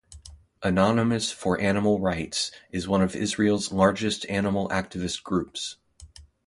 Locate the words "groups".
5.21-5.75